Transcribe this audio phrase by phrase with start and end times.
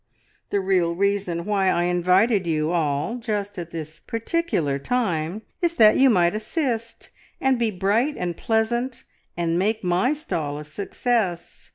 [0.49, 5.95] The real reason why I invited you all just at this particular time is that
[5.95, 9.03] you might assist, and be bright and pleasant
[9.37, 11.69] and make my stall a success."